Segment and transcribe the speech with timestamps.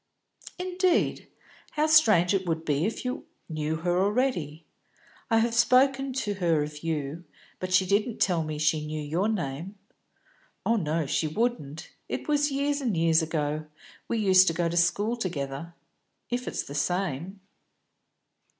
[0.57, 1.27] "Indeed?
[1.73, 4.65] How strange it would be if you knew her already.
[5.29, 7.23] I have spoken to her of you,
[7.59, 9.75] but she didn't tell me she knew your name."
[10.65, 11.91] "Oh no, she wouldn't.
[12.09, 13.67] It was years and years ago.
[14.07, 15.75] We used to go to school together
[16.31, 17.39] if it's the same."